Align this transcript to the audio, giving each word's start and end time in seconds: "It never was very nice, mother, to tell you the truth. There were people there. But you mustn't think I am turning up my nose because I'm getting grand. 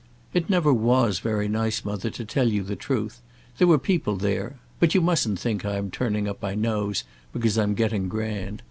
"It 0.33 0.49
never 0.49 0.73
was 0.73 1.19
very 1.19 1.47
nice, 1.47 1.85
mother, 1.85 2.09
to 2.09 2.25
tell 2.25 2.47
you 2.49 2.63
the 2.63 2.75
truth. 2.75 3.21
There 3.59 3.67
were 3.67 3.77
people 3.77 4.15
there. 4.15 4.57
But 4.79 4.95
you 4.95 4.99
mustn't 5.01 5.37
think 5.39 5.63
I 5.63 5.77
am 5.77 5.91
turning 5.91 6.27
up 6.27 6.41
my 6.41 6.55
nose 6.55 7.03
because 7.31 7.55
I'm 7.55 7.75
getting 7.75 8.09
grand. 8.09 8.59